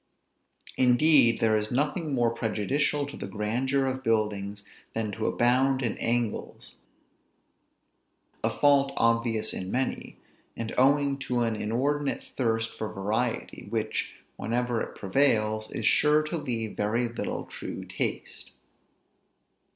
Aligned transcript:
Indeed, 0.77 1.41
there 1.41 1.55
is 1.55 1.69
nothing 1.69 2.11
more 2.15 2.31
prejudicial 2.31 3.05
to 3.05 3.15
the 3.15 3.27
grandeur 3.27 3.85
of 3.85 4.03
buildings 4.03 4.65
than 4.95 5.11
to 5.11 5.27
abound 5.27 5.83
in 5.83 5.95
angles; 5.99 6.77
a 8.43 8.49
fault 8.49 8.93
obvious 8.97 9.53
in 9.53 9.69
many; 9.69 10.17
and 10.57 10.73
owing 10.75 11.19
to 11.19 11.41
an 11.41 11.55
inordinate 11.55 12.23
thirst 12.35 12.71
for 12.75 12.91
variety, 12.91 13.67
which, 13.69 14.15
whenever 14.37 14.81
it 14.81 14.95
prevails, 14.97 15.69
is 15.69 15.85
sure 15.85 16.23
to 16.23 16.35
leave 16.35 16.75
very 16.75 17.07
little 17.07 17.43
true 17.45 17.85
taste. 17.85 18.53